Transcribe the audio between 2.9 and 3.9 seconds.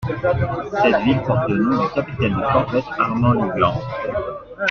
Armand Lugan.